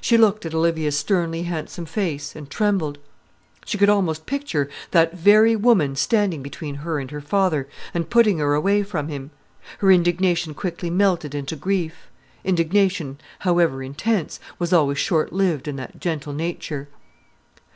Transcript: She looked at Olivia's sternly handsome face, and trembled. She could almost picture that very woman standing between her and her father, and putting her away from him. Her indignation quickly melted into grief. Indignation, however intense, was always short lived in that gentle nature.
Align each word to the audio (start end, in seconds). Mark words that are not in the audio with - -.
She 0.00 0.16
looked 0.16 0.46
at 0.46 0.54
Olivia's 0.54 0.96
sternly 0.96 1.42
handsome 1.42 1.84
face, 1.84 2.36
and 2.36 2.48
trembled. 2.48 2.96
She 3.64 3.76
could 3.76 3.88
almost 3.88 4.24
picture 4.24 4.70
that 4.92 5.14
very 5.14 5.56
woman 5.56 5.96
standing 5.96 6.44
between 6.44 6.76
her 6.76 7.00
and 7.00 7.10
her 7.10 7.20
father, 7.20 7.66
and 7.92 8.08
putting 8.08 8.38
her 8.38 8.54
away 8.54 8.84
from 8.84 9.08
him. 9.08 9.32
Her 9.78 9.90
indignation 9.90 10.54
quickly 10.54 10.90
melted 10.90 11.34
into 11.34 11.56
grief. 11.56 12.06
Indignation, 12.44 13.18
however 13.40 13.82
intense, 13.82 14.38
was 14.60 14.72
always 14.72 14.98
short 14.98 15.32
lived 15.32 15.66
in 15.66 15.74
that 15.74 15.98
gentle 15.98 16.32
nature. 16.34 16.86